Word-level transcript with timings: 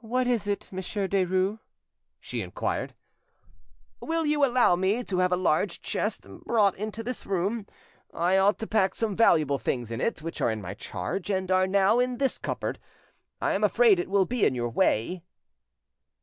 "What 0.00 0.26
is 0.26 0.46
it, 0.46 0.70
Monsieur 0.72 1.06
Derues?" 1.06 1.58
she 2.20 2.40
inquired. 2.40 2.94
"Will 4.00 4.24
you 4.24 4.46
allow 4.46 4.76
me 4.76 5.04
to 5.04 5.18
have 5.18 5.30
a 5.30 5.36
large 5.36 5.82
chest 5.82 6.26
brought 6.46 6.74
into 6.78 7.02
this 7.02 7.26
room? 7.26 7.66
I 8.14 8.38
ought 8.38 8.58
to 8.60 8.66
pack 8.66 8.94
some 8.94 9.14
valuable 9.14 9.58
things 9.58 9.90
in 9.90 10.00
it 10.00 10.22
which 10.22 10.40
are 10.40 10.50
in 10.50 10.62
my 10.62 10.72
charge, 10.72 11.28
and 11.28 11.50
are 11.50 11.66
now 11.66 11.98
in 11.98 12.16
this 12.16 12.38
cupboard. 12.38 12.78
I 13.42 13.52
am 13.52 13.62
afraid 13.62 14.00
it 14.00 14.08
will 14.08 14.24
be 14.24 14.46
in 14.46 14.54
your 14.54 14.70
way." 14.70 15.22